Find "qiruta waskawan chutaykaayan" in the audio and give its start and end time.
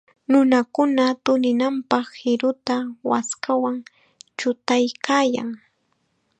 2.19-5.49